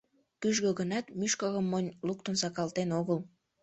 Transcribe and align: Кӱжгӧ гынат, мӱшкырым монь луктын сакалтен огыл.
Кӱжгӧ 0.41 0.71
гынат, 0.79 1.05
мӱшкырым 1.19 1.65
монь 1.71 1.93
луктын 2.07 2.35
сакалтен 2.41 2.89
огыл. 2.99 3.19